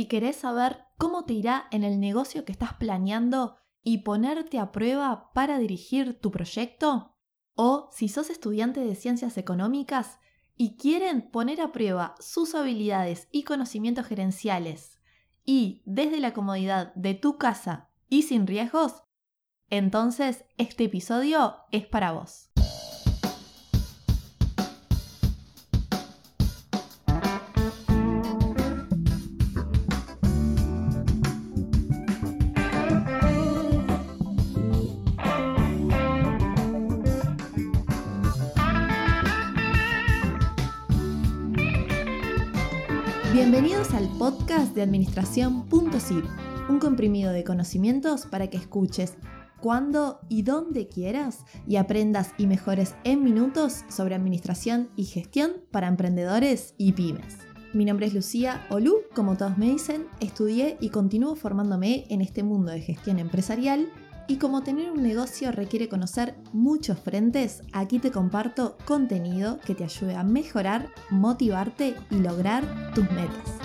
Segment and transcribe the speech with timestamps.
[0.00, 4.72] Si querés saber cómo te irá en el negocio que estás planeando y ponerte a
[4.72, 7.18] prueba para dirigir tu proyecto,
[7.54, 10.18] o si sos estudiante de ciencias económicas
[10.56, 14.98] y quieren poner a prueba sus habilidades y conocimientos gerenciales
[15.44, 19.02] y desde la comodidad de tu casa y sin riesgos,
[19.68, 22.49] entonces este episodio es para vos.
[43.70, 46.24] Bienvenidos al podcast de Administración.zip,
[46.68, 49.14] un comprimido de conocimientos para que escuches
[49.60, 55.86] cuando y dónde quieras y aprendas y mejores en minutos sobre administración y gestión para
[55.86, 57.38] emprendedores y pymes.
[57.72, 62.42] Mi nombre es Lucía Olú, como todos me dicen, estudié y continúo formándome en este
[62.42, 63.88] mundo de gestión empresarial
[64.30, 69.82] y como tener un negocio requiere conocer muchos frentes, aquí te comparto contenido que te
[69.82, 73.58] ayude a mejorar, motivarte y lograr tus metas.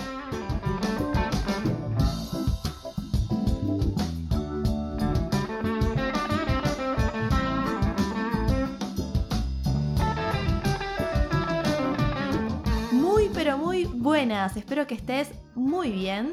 [12.90, 16.32] Muy pero muy buenas, espero que estés muy bien.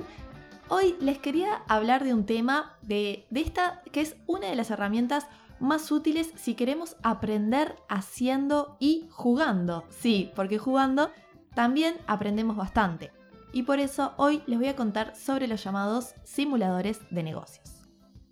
[0.69, 5.28] Hoy les quería hablar de un tema de, esta que es una de las herramientas
[5.59, 9.84] más útiles si queremos aprender haciendo y jugando.
[9.89, 11.11] Sí, porque jugando
[11.53, 13.11] también aprendemos bastante.
[13.52, 17.84] Y por eso hoy les voy a contar sobre los llamados simuladores de negocios.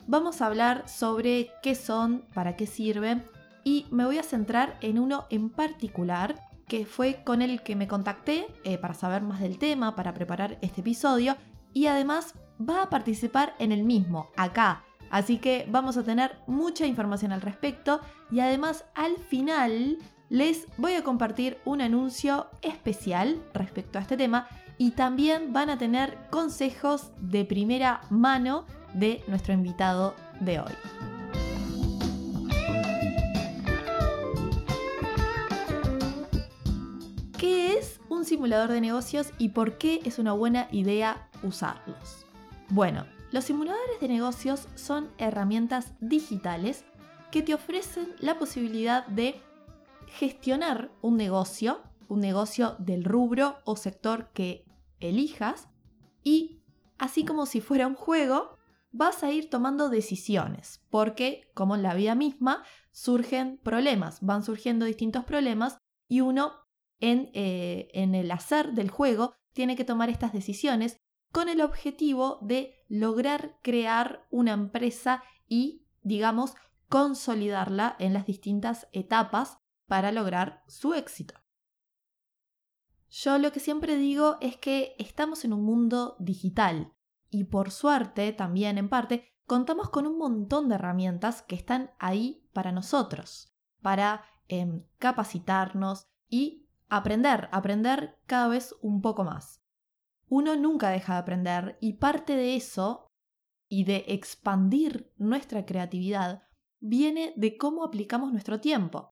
[0.08, 3.24] Vamos a hablar sobre qué son, para qué sirven
[3.64, 7.88] y me voy a centrar en uno en particular que fue con el que me
[7.88, 11.36] contacté eh, para saber más del tema, para preparar este episodio
[11.74, 14.84] y además va a participar en el mismo, acá.
[15.10, 18.00] Así que vamos a tener mucha información al respecto
[18.32, 19.98] y además al final
[20.30, 25.78] les voy a compartir un anuncio especial respecto a este tema y también van a
[25.78, 31.11] tener consejos de primera mano de nuestro invitado de hoy.
[38.22, 42.28] Un simulador de negocios y por qué es una buena idea usarlos.
[42.70, 46.86] Bueno, los simuladores de negocios son herramientas digitales
[47.32, 49.42] que te ofrecen la posibilidad de
[50.06, 54.66] gestionar un negocio, un negocio del rubro o sector que
[55.00, 55.68] elijas
[56.24, 56.62] y
[57.00, 58.60] así como si fuera un juego,
[58.92, 64.86] vas a ir tomando decisiones, porque como en la vida misma, surgen problemas, van surgiendo
[64.86, 66.62] distintos problemas y uno
[67.02, 70.98] en, eh, en el hacer del juego tiene que tomar estas decisiones
[71.32, 76.56] con el objetivo de lograr crear una empresa y, digamos,
[76.88, 79.58] consolidarla en las distintas etapas
[79.88, 81.36] para lograr su éxito.
[83.10, 86.94] Yo lo que siempre digo es que estamos en un mundo digital
[87.30, 92.48] y por suerte, también en parte, contamos con un montón de herramientas que están ahí
[92.54, 96.61] para nosotros, para em, capacitarnos y
[96.92, 99.62] aprender, aprender cada vez un poco más
[100.32, 103.12] uno nunca deja de aprender y parte de eso
[103.68, 106.44] y de expandir nuestra creatividad
[106.80, 109.12] viene de cómo aplicamos nuestro tiempo.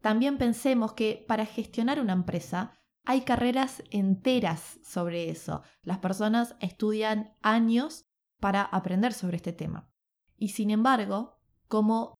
[0.00, 5.62] También pensemos que para gestionar una empresa hay carreras enteras sobre eso.
[5.82, 8.02] Las personas estudian años
[8.40, 9.88] para aprender sobre este tema.
[10.36, 11.38] Y sin embargo,
[11.68, 12.14] como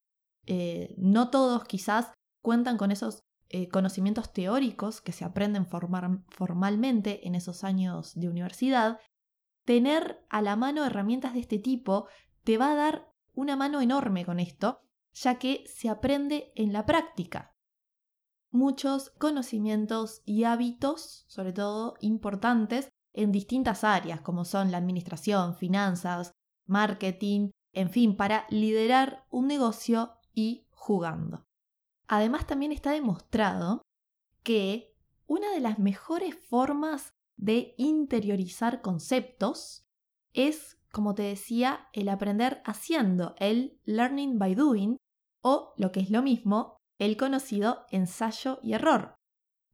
[0.46, 2.12] eh, no todos quizás
[2.42, 9.00] cuentan con esos eh, conocimientos teóricos que se aprenden formalmente en esos años de universidad,
[9.64, 12.06] tener a la mano herramientas de este tipo
[12.44, 14.80] te va a dar una mano enorme con esto,
[15.12, 17.52] ya que se aprende en la práctica.
[18.52, 26.32] Muchos conocimientos y hábitos, sobre todo importantes, en distintas áreas, como son la administración, finanzas,
[26.66, 31.49] marketing, en fin, para liderar un negocio y jugando.
[32.12, 33.83] Además también está demostrado
[34.42, 34.97] que
[35.28, 39.86] una de las mejores formas de interiorizar conceptos
[40.33, 44.97] es, como te decía, el aprender haciendo, el learning by doing,
[45.41, 49.15] o lo que es lo mismo, el conocido ensayo y error.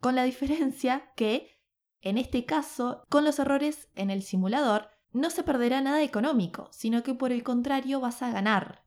[0.03, 1.59] Con la diferencia que,
[2.03, 7.03] en este caso, con los errores en el simulador, no se perderá nada económico, sino
[7.03, 8.85] que por el contrario vas a ganar.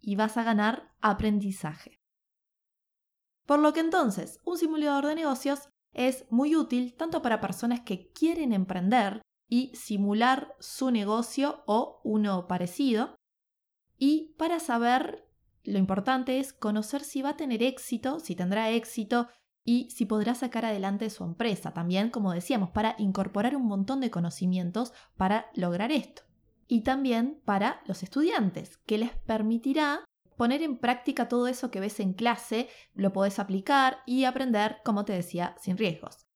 [0.00, 1.97] Y vas a ganar aprendizaje.
[3.48, 8.12] Por lo que entonces, un simulador de negocios es muy útil tanto para personas que
[8.12, 13.16] quieren emprender y simular su negocio o uno parecido.
[13.96, 15.26] Y para saber,
[15.64, 19.28] lo importante es conocer si va a tener éxito, si tendrá éxito
[19.64, 21.72] y si podrá sacar adelante su empresa.
[21.72, 26.20] También, como decíamos, para incorporar un montón de conocimientos para lograr esto.
[26.66, 30.04] Y también para los estudiantes, que les permitirá
[30.38, 35.04] poner en práctica todo eso que ves en clase, lo podés aplicar y aprender, como
[35.04, 36.26] te decía, sin riesgos.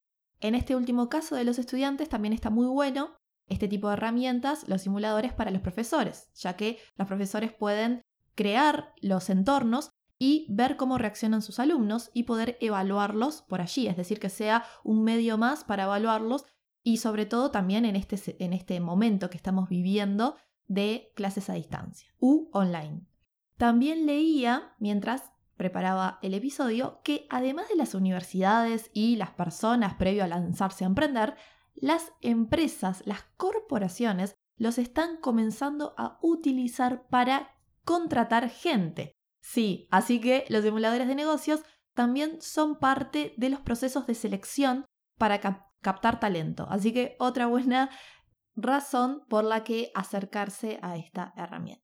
[0.41, 3.17] En este último caso de los estudiantes también está muy bueno
[3.47, 8.03] este tipo de herramientas, los simuladores para los profesores, ya que los profesores pueden
[8.35, 13.97] crear los entornos y ver cómo reaccionan sus alumnos y poder evaluarlos por allí, es
[13.97, 16.45] decir, que sea un medio más para evaluarlos
[16.83, 21.55] y sobre todo también en este, en este momento que estamos viviendo de clases a
[21.55, 23.12] distancia u online.
[23.63, 30.25] También leía, mientras preparaba el episodio, que además de las universidades y las personas previo
[30.25, 31.37] a lanzarse a emprender,
[31.77, 37.53] las empresas, las corporaciones, los están comenzando a utilizar para
[37.85, 39.13] contratar gente.
[39.41, 41.63] Sí, así que los simuladores de negocios
[41.95, 44.87] también son parte de los procesos de selección
[45.19, 45.41] para
[45.81, 46.67] captar talento.
[46.69, 47.91] Así que otra buena
[48.57, 51.82] razón por la que acercarse a esta herramienta.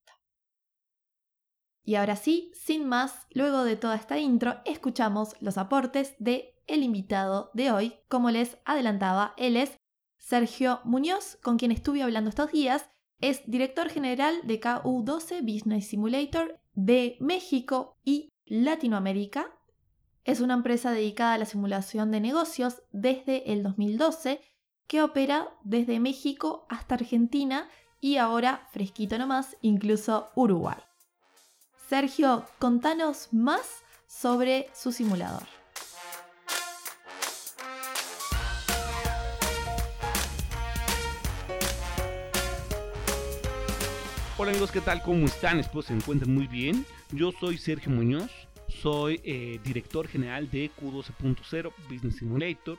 [1.88, 6.82] Y ahora sí, sin más, luego de toda esta intro, escuchamos los aportes de el
[6.82, 7.94] invitado de hoy.
[8.08, 9.74] Como les adelantaba, él es
[10.18, 12.90] Sergio Muñoz, con quien estuve hablando estos días.
[13.22, 19.46] Es director general de KU12 Business Simulator de México y Latinoamérica.
[20.24, 24.42] Es una empresa dedicada a la simulación de negocios desde el 2012
[24.86, 27.66] que opera desde México hasta Argentina
[27.98, 30.87] y ahora, fresquito nomás, incluso Uruguay.
[31.88, 35.44] Sergio, contanos más sobre su simulador.
[44.36, 45.00] Hola amigos, ¿qué tal?
[45.00, 45.60] ¿Cómo están?
[45.60, 46.84] Espero se encuentren muy bien.
[47.10, 48.30] Yo soy Sergio Muñoz,
[48.68, 52.78] soy eh, director general de Q12.0 Business Simulator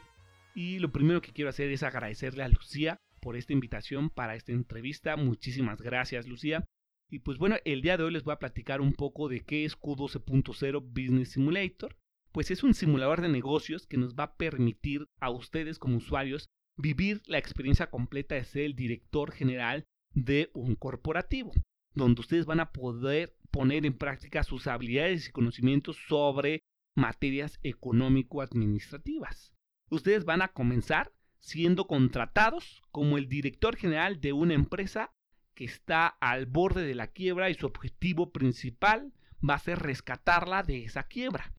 [0.54, 4.52] y lo primero que quiero hacer es agradecerle a Lucía por esta invitación para esta
[4.52, 5.16] entrevista.
[5.16, 6.69] Muchísimas gracias Lucía.
[7.12, 9.66] Y pues bueno, el día de hoy les voy a platicar un poco de qué
[9.66, 11.98] es Q12.0 Business Simulator.
[12.32, 16.48] Pues es un simulador de negocios que nos va a permitir a ustedes como usuarios
[16.78, 21.52] vivir la experiencia completa de ser el director general de un corporativo,
[21.96, 26.62] donde ustedes van a poder poner en práctica sus habilidades y conocimientos sobre
[26.96, 29.54] materias económico-administrativas.
[29.90, 35.12] Ustedes van a comenzar siendo contratados como el director general de una empresa
[35.60, 39.12] que está al borde de la quiebra y su objetivo principal
[39.48, 41.54] va a ser rescatarla de esa quiebra.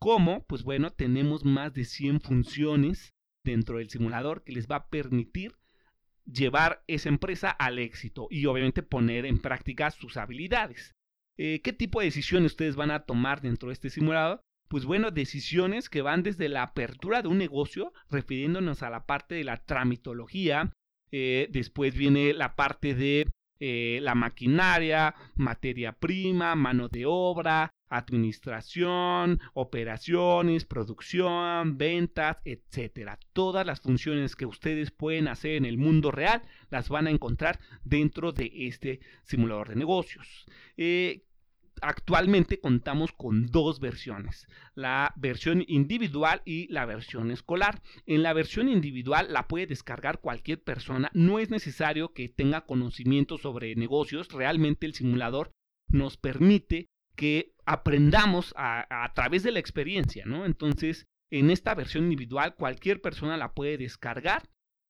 [0.00, 0.44] ¿Cómo?
[0.48, 3.14] Pues bueno, tenemos más de 100 funciones
[3.44, 5.54] dentro del simulador que les va a permitir
[6.24, 10.96] llevar esa empresa al éxito y obviamente poner en práctica sus habilidades.
[11.38, 14.40] Eh, ¿Qué tipo de decisiones ustedes van a tomar dentro de este simulador?
[14.66, 19.36] Pues bueno, decisiones que van desde la apertura de un negocio, refiriéndonos a la parte
[19.36, 20.72] de la tramitología,
[21.12, 23.30] eh, después viene la parte de
[23.60, 33.18] eh, la maquinaria, materia prima, mano de obra, administración, operaciones, producción, ventas, etcétera.
[33.32, 37.60] Todas las funciones que ustedes pueden hacer en el mundo real las van a encontrar
[37.84, 40.46] dentro de este simulador de negocios.
[40.76, 41.25] Eh,
[41.82, 47.82] actualmente contamos con dos versiones, la versión individual y la versión escolar.
[48.06, 53.38] En la versión individual la puede descargar cualquier persona, no es necesario que tenga conocimiento
[53.38, 55.52] sobre negocios, realmente el simulador
[55.88, 60.44] nos permite que aprendamos a, a través de la experiencia, ¿no?
[60.44, 64.42] Entonces, en esta versión individual cualquier persona la puede descargar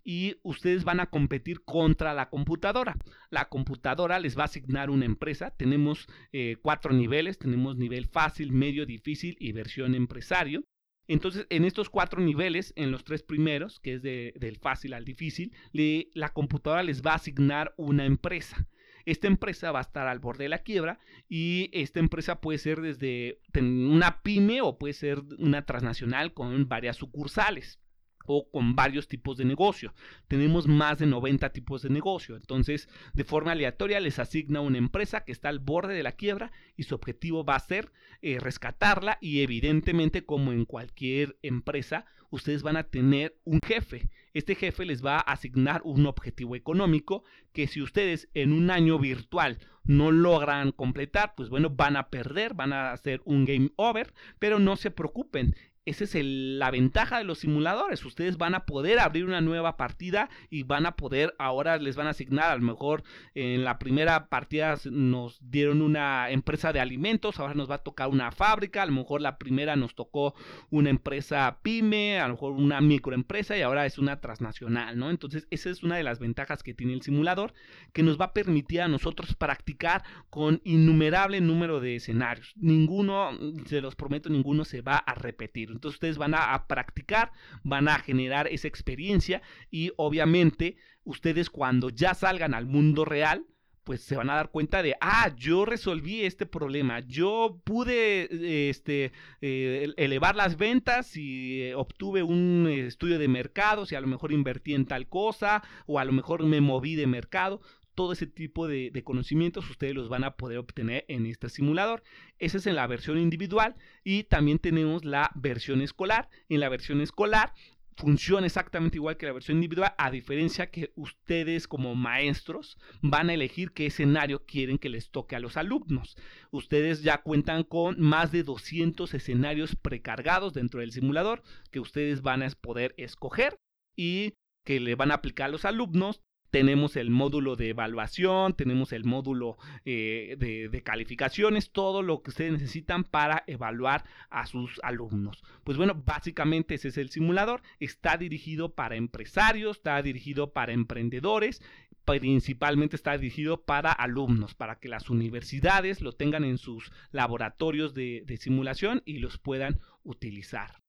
[0.08, 2.96] y ustedes van a competir contra la computadora.
[3.28, 5.50] La computadora les va a asignar una empresa.
[5.50, 7.40] Tenemos eh, cuatro niveles.
[7.40, 10.62] Tenemos nivel fácil, medio, difícil y versión empresario.
[11.08, 15.52] Entonces, en estos cuatro niveles, en los tres primeros, que es del fácil al difícil,
[15.72, 18.68] la computadora les va a asignar una empresa.
[19.06, 22.80] Esta empresa va a estar al borde de la quiebra y esta empresa puede ser
[22.80, 27.80] desde una pyme o puede ser una transnacional con varias sucursales
[28.26, 29.94] o con varios tipos de negocio.
[30.28, 32.36] Tenemos más de 90 tipos de negocio.
[32.36, 36.52] Entonces, de forma aleatoria les asigna una empresa que está al borde de la quiebra
[36.76, 37.92] y su objetivo va a ser
[38.22, 44.08] eh, rescatarla y evidentemente como en cualquier empresa, ustedes van a tener un jefe.
[44.34, 48.98] Este jefe les va a asignar un objetivo económico que si ustedes en un año
[48.98, 54.12] virtual no logran completar, pues bueno, van a perder, van a hacer un game over,
[54.38, 55.54] pero no se preocupen
[55.86, 58.04] esa es la ventaja de los simuladores.
[58.04, 62.08] Ustedes van a poder abrir una nueva partida y van a poder, ahora les van
[62.08, 67.38] a asignar, a lo mejor en la primera partida nos dieron una empresa de alimentos,
[67.38, 70.34] ahora nos va a tocar una fábrica, a lo mejor la primera nos tocó
[70.70, 75.10] una empresa pyme, a lo mejor una microempresa y ahora es una transnacional, ¿no?
[75.10, 77.54] Entonces esa es una de las ventajas que tiene el simulador,
[77.92, 82.52] que nos va a permitir a nosotros practicar con innumerable número de escenarios.
[82.56, 83.30] Ninguno,
[83.66, 85.75] se los prometo, ninguno se va a repetir.
[85.76, 92.14] Entonces ustedes van a, practicar, van a generar esa experiencia y obviamente ustedes cuando ya
[92.14, 93.46] salgan al mundo real,
[93.84, 99.12] pues se van a dar cuenta de, ah, yo resolví este problema, yo pude este,
[99.40, 104.32] eh, elevar las ventas y eh, obtuve un estudio de mercado, si a lo mejor
[104.32, 107.60] invertí en tal cosa o a lo mejor me moví de mercado
[107.96, 112.04] todo ese tipo de, conocimientos ustedes los van a poder obtener en este simulador.
[112.38, 113.74] Esa es en la versión individual
[114.04, 116.28] y también tenemos la versión escolar.
[116.48, 117.54] En la versión escolar
[117.96, 123.34] funciona exactamente igual que la versión individual, a diferencia que ustedes como maestros van a
[123.34, 126.16] elegir qué escenario quieren que les toque a los alumnos.
[126.50, 132.42] Ustedes ya cuentan con más de 200 escenarios precargados dentro del simulador que ustedes van
[132.42, 133.56] a poder escoger
[133.96, 134.34] y
[134.66, 139.04] que le van a aplicar a los alumnos tenemos el módulo de evaluación, tenemos el
[139.04, 145.42] módulo eh, de, calificaciones, todo lo que ustedes necesitan para evaluar a sus alumnos.
[145.64, 147.62] Pues bueno, básicamente ese es el simulador.
[147.80, 151.62] Está dirigido para empresarios, está dirigido para emprendedores,
[152.04, 158.38] principalmente está dirigido para alumnos, para que las universidades lo tengan en sus laboratorios de
[158.40, 160.85] simulación y los puedan utilizar.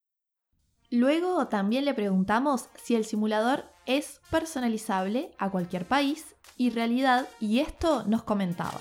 [0.89, 7.59] Luego también le preguntamos si el simulador es personalizable a cualquier país y realidad y
[7.59, 8.79] esto nos comentaba.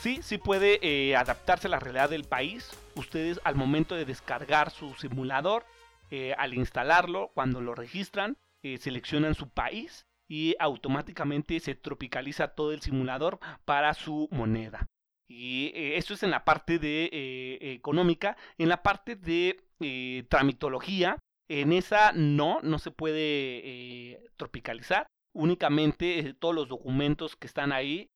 [0.00, 2.70] Sí, sí puede eh, adaptarse a la realidad del país.
[2.96, 5.66] Ustedes al momento de descargar su simulador,
[6.10, 12.72] eh, al instalarlo, cuando lo registran, eh, seleccionan su país y automáticamente se tropicaliza todo
[12.72, 14.86] el simulador para su moneda.
[15.28, 18.38] Y eh, eso es en la parte de eh, económica.
[18.56, 21.18] En la parte de eh, tramitología,
[21.50, 25.06] en esa no, no se puede tropicalizar.
[25.34, 28.08] Únicamente todos los documentos que están ahí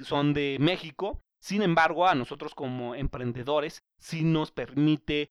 [0.00, 1.20] son de México.
[1.40, 5.28] Sin embargo, a nosotros como emprendedores sí nos permite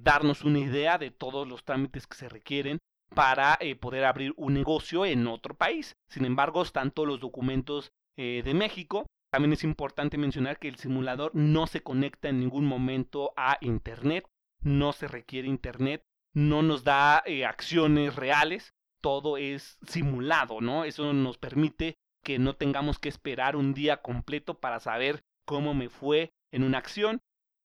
[0.00, 2.78] darnos una idea de todos los trámites que se requieren
[3.14, 5.96] para eh, poder abrir un negocio en otro país.
[6.08, 9.06] Sin embargo, están todos los documentos eh, de México.
[9.30, 14.26] También es importante mencionar que el simulador no se conecta en ningún momento a Internet,
[14.60, 20.84] no se requiere Internet, no nos da eh, acciones reales, todo es simulado, ¿no?
[20.84, 25.88] Eso nos permite que no tengamos que esperar un día completo para saber cómo me
[25.88, 27.20] fue en una acción.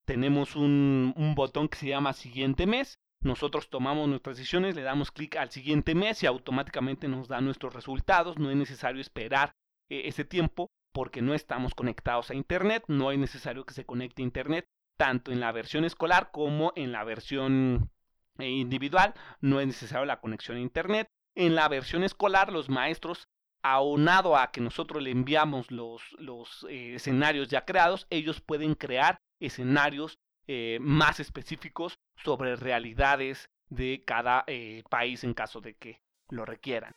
[0.05, 5.35] Tenemos un botón que se llama siguiente mes nosotros tomamos nuestras decisiones, le damos clic
[5.35, 8.37] al siguiente mes y automáticamente nos da nuestros resultados.
[8.37, 9.55] No es necesario esperar
[9.89, 12.83] eh, ese tiempo porque no estamos conectados a Internet.
[12.87, 16.91] No es necesario que se conecte a Internet tanto en la versión escolar como en
[16.91, 17.89] la versión
[18.37, 19.13] eh, individual.
[19.41, 21.09] No es necesario la conexión a Internet.
[21.35, 23.27] En la versión escolar los maestros
[23.61, 29.21] aunado a que nosotros le enviamos los, los eh, escenarios ya creados, ellos pueden crear
[29.39, 30.19] escenarios
[30.51, 36.95] eh, más específicos sobre realidades de cada eh, país en caso de que lo requieran.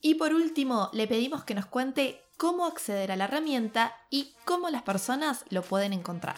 [0.00, 4.68] Y por último, le pedimos que nos cuente cómo acceder a la herramienta y cómo
[4.68, 6.34] las personas lo pueden encontrar.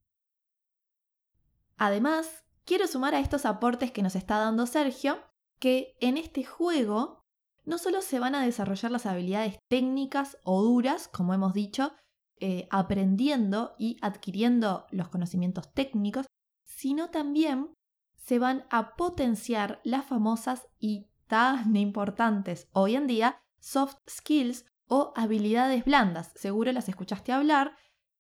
[1.83, 5.17] Además, quiero sumar a estos aportes que nos está dando Sergio,
[5.57, 7.25] que en este juego
[7.65, 11.91] no solo se van a desarrollar las habilidades técnicas o duras, como hemos dicho,
[12.39, 16.27] eh, aprendiendo y adquiriendo los conocimientos técnicos,
[16.65, 17.73] sino también
[18.13, 25.13] se van a potenciar las famosas y tan importantes hoy en día soft skills o
[25.15, 26.31] habilidades blandas.
[26.35, 27.75] Seguro las escuchaste hablar.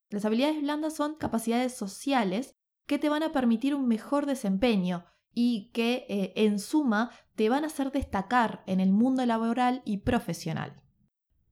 [0.09, 2.55] Las habilidades blandas son capacidades sociales
[2.91, 7.63] que te van a permitir un mejor desempeño y que eh, en suma te van
[7.63, 10.83] a hacer destacar en el mundo laboral y profesional.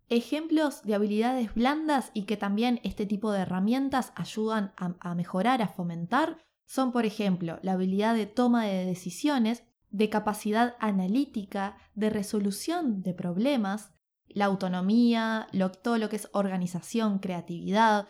[0.10, 5.70] Ejemplos de habilidades blandas y que también este tipo de herramientas ayudan a mejorar, a
[5.70, 13.02] fomentar, son por ejemplo la habilidad de toma de decisiones, de capacidad analítica, de resolución
[13.02, 13.94] de problemas,
[14.28, 15.48] la autonomía,
[15.82, 18.10] todo lo que es organización, creatividad,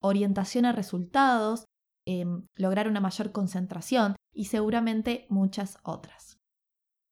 [0.00, 1.66] orientación a resultados,
[2.06, 6.38] em, lograr una mayor concentración y seguramente muchas otras.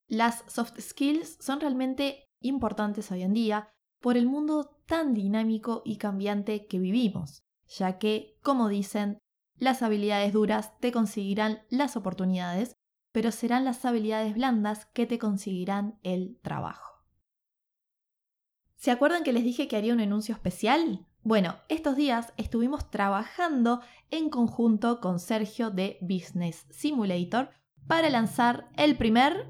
[0.08, 3.70] Las soft skills son realmente importantes hoy en día
[4.00, 9.18] por el mundo tan dinámico y cambiante que vivimos, ya que, como dicen,
[9.56, 12.74] las habilidades duras te conseguirán las oportunidades,
[13.12, 16.92] pero serán las habilidades blandas que te conseguirán el trabajo.
[18.74, 21.06] ¿Se acuerdan que les dije que haría un anuncio especial?
[21.24, 27.50] Bueno, estos días estuvimos trabajando en conjunto con Sergio de Business Simulator
[27.86, 29.46] para lanzar el primer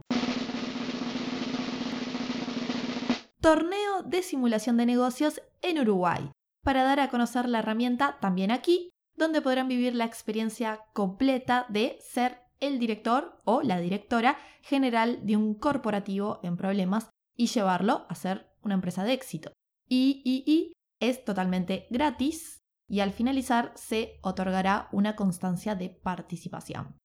[3.41, 6.31] torneo de simulación de negocios en Uruguay,
[6.63, 11.97] para dar a conocer la herramienta también aquí, donde podrán vivir la experiencia completa de
[12.03, 18.15] ser el director o la directora general de un corporativo en problemas y llevarlo a
[18.15, 19.53] ser una empresa de éxito.
[19.89, 26.99] Y, es totalmente gratis y al finalizar se otorgará una constancia de participación.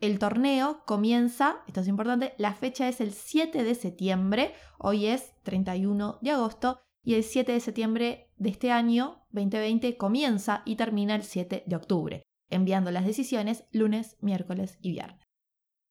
[0.00, 5.34] El torneo comienza, esto es importante, la fecha es el 7 de septiembre, hoy es
[5.42, 11.14] 31 de agosto y el 7 de septiembre de este año 2020 comienza y termina
[11.14, 15.22] el 7 de octubre, enviando las decisiones lunes, miércoles y viernes.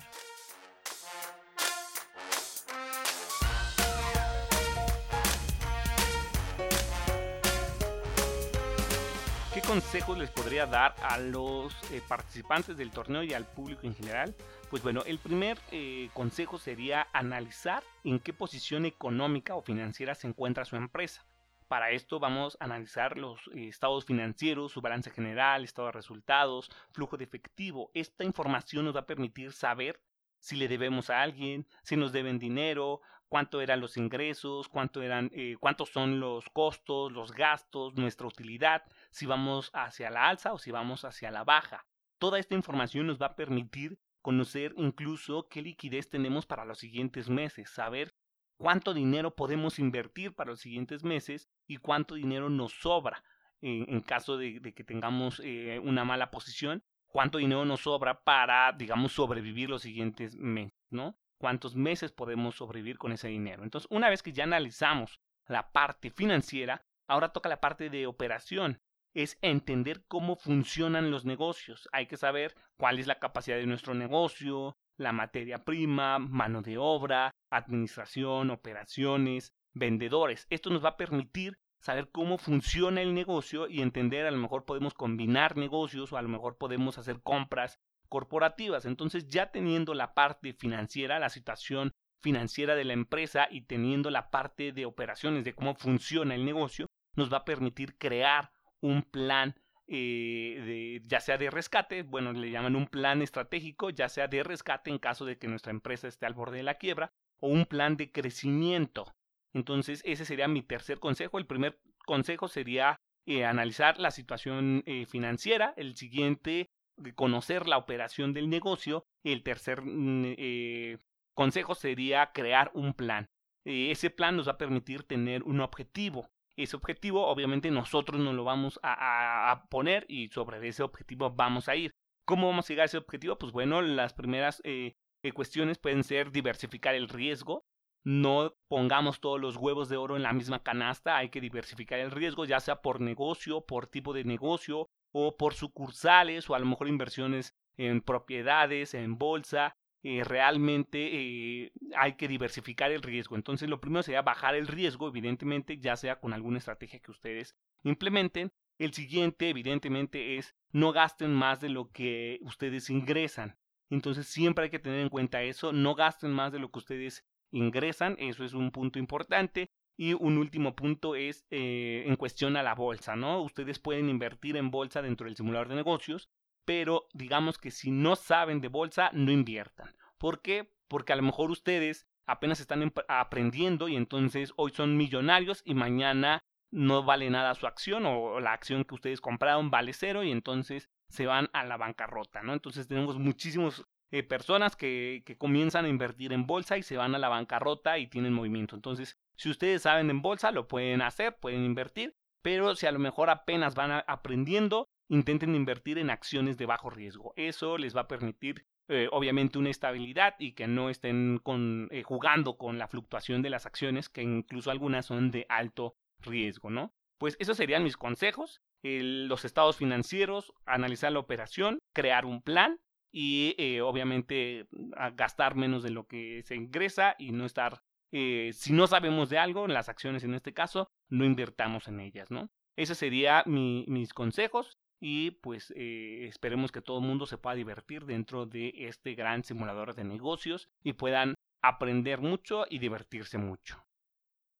[9.65, 14.35] Consejos les podría dar a los eh, participantes del torneo y al público en general?
[14.69, 20.27] Pues bueno, el primer eh, consejo sería analizar en qué posición económica o financiera se
[20.27, 21.25] encuentra su empresa.
[21.67, 26.69] Para esto vamos a analizar los eh, estados financieros, su balance general, estado de resultados,
[26.91, 27.89] flujo de efectivo.
[27.93, 29.99] Esta información nos va a permitir saber
[30.39, 35.31] si le debemos a alguien, si nos deben dinero, cuánto eran los ingresos, cuánto eran,
[35.33, 38.83] eh, cuántos son los costos, los gastos, nuestra utilidad,
[39.15, 41.85] si vamos hacia la alza o si vamos hacia la baja.
[42.19, 47.29] Toda esta información nos va a permitir conocer incluso qué liquidez tenemos para los siguientes
[47.29, 48.13] meses, saber
[48.57, 53.23] cuánto dinero podemos invertir para los siguientes meses y cuánto dinero nos sobra
[53.61, 59.13] en, caso de, que tengamos eh, una mala posición, cuánto dinero nos sobra para, digamos,
[59.13, 61.17] sobrevivir los siguientes meses, ¿no?
[61.37, 63.63] cuántos meses podemos sobrevivir con ese dinero.
[63.63, 68.81] Entonces, una vez que ya analizamos la parte financiera, ahora toca la parte de operación.
[69.15, 71.87] Es entender cómo funcionan los negocios.
[71.93, 76.77] Hay que saber cuál es la capacidad de nuestro negocio, la materia prima, mano de
[76.77, 80.47] obra, administración, operaciones, vendedores.
[80.49, 84.65] Esto nos va a permitir saber cómo funciona el negocio y entender a lo mejor
[84.65, 88.85] podemos combinar negocios o a lo mejor podemos hacer compras corporativas.
[88.85, 94.29] Entonces ya teniendo la parte financiera, la situación financiera de la empresa y teniendo la
[94.29, 98.51] parte de operaciones, de cómo funciona el negocio, nos va a permitir crear
[98.85, 99.55] un plan
[99.87, 104.43] eh, de, ya sea de rescate, bueno, le llaman un plan estratégico, ya sea de
[104.43, 107.65] rescate en caso de que nuestra empresa esté al borde de la quiebra, o un
[107.65, 109.13] plan de crecimiento.
[109.53, 111.37] Entonces, ese sería mi tercer consejo.
[111.37, 115.73] El primer consejo sería eh, analizar la situación eh, financiera.
[115.77, 116.69] El siguiente,
[117.15, 119.05] conocer la operación del negocio.
[119.23, 120.99] El tercer mm,
[121.33, 123.27] consejo sería crear un plan.
[123.63, 126.29] Ese plan nos va a permitir tener un objetivo.
[126.57, 131.75] Ese objetivo, obviamente, nosotros nos lo vamos a, poner y sobre ese objetivo vamos a
[131.75, 131.91] ir.
[132.25, 133.37] ¿Cómo vamos a llegar a ese objetivo?
[133.37, 137.65] Pues bueno, las primeras eh, eh, cuestiones pueden ser diversificar el riesgo.
[138.05, 142.11] No pongamos todos los huevos de oro en la misma canasta, hay que diversificar el
[142.11, 146.65] riesgo, ya sea por negocio, por tipo de negocio, o por sucursales, o a lo
[146.65, 149.75] mejor inversiones en propiedades, en bolsa.
[150.07, 153.35] Eh, realmente eh, hay que diversificar el riesgo.
[153.35, 157.55] Entonces lo primero sería bajar el riesgo, evidentemente, ya sea con alguna estrategia que ustedes
[157.83, 158.51] implementen.
[158.77, 163.57] El siguiente, evidentemente, es no gasten más de lo que ustedes ingresan.
[163.89, 167.25] Entonces siempre hay que tener en cuenta eso, no gasten más de lo que ustedes
[167.49, 169.71] ingresan, eso es un punto importante.
[169.97, 173.41] Y un último punto es eh, en cuestión a la bolsa, ¿no?
[173.41, 176.29] Ustedes pueden invertir en bolsa dentro del simulador de negocios,
[176.65, 179.95] pero digamos que si no saben de bolsa, no inviertan.
[180.17, 180.71] ¿Por qué?
[180.87, 186.43] Porque a lo mejor ustedes apenas están aprendiendo y entonces hoy son millonarios y mañana
[186.71, 190.89] no vale nada su acción o la acción que ustedes compraron vale cero y entonces
[191.07, 192.53] se van a la bancarrota, ¿no?
[192.53, 197.15] Entonces tenemos muchísimas eh, personas que, que comienzan a invertir en bolsa y se van
[197.15, 198.75] a la bancarrota y tienen movimiento.
[198.75, 202.99] Entonces, si ustedes saben en bolsa, lo pueden hacer, pueden invertir, pero si a lo
[202.99, 207.33] mejor apenas van aprendiendo, intenten invertir en acciones de bajo riesgo.
[207.35, 211.41] Eso les va a permitir eh, obviamente una estabilidad y que no estén
[211.89, 216.69] eh, jugando con la fluctuación de las acciones, que incluso algunas son de alto riesgo,
[216.69, 216.93] ¿no?
[217.17, 222.79] Pues esos serían mis consejos, los estados financieros, analizar la operación, crear un plan
[223.11, 224.67] y eh, obviamente
[225.13, 229.67] gastar menos de lo que se ingresa y no estar, si no sabemos de algo,
[229.67, 232.49] las acciones en este caso, no invertamos en ellas, ¿no?
[232.75, 238.07] Esos serían mis consejos y pues eh, esperemos que todo el mundo se pueda divertir
[238.07, 243.85] dentro de este gran simulador de negocios y puedan aprender mucho y divertirse mucho.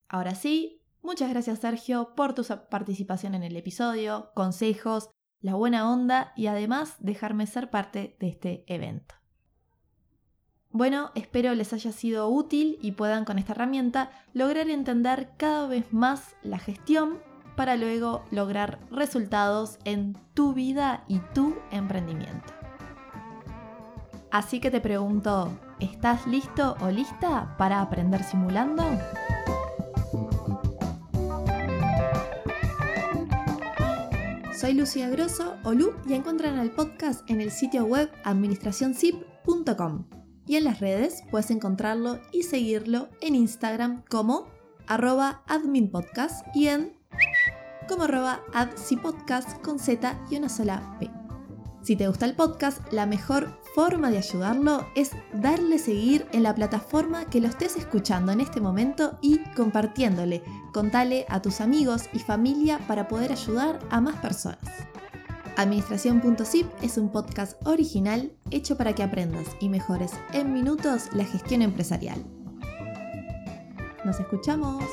[0.07, 5.09] Ahora sí, muchas gracias Sergio por tu participación en el episodio, consejos,
[5.41, 9.15] la buena onda y además dejarme ser parte de este evento.
[10.69, 15.91] Bueno, espero les haya sido útil y puedan con esta herramienta lograr entender cada vez
[15.91, 17.17] más la gestión
[17.55, 22.53] para luego lograr resultados en tu vida y tu emprendimiento.
[24.31, 28.83] Así que te pregunto, ¿estás listo o lista para aprender simulando?
[34.59, 40.05] Soy Lucía Grosso o Lu y encuentran el podcast en el sitio web administracionzip.com
[40.47, 44.47] y en las redes puedes encontrarlo y seguirlo en Instagram como
[44.87, 46.97] arroba adminpodcast y en
[47.87, 48.41] como arroba
[49.61, 51.09] con Z y una sola P.
[51.85, 56.55] Si te gusta el podcast, la mejor forma de ayudarlo es darle seguir en la
[56.55, 60.41] plataforma que lo estés escuchando en este momento y compartiéndole.
[60.73, 64.57] Contale a tus amigos y familia para poder ayudar a más personas.
[65.57, 71.61] Administración.zip es un podcast original hecho para que aprendas y mejores en minutos la gestión
[71.61, 72.25] empresarial.
[74.03, 74.83] Nos escuchamos.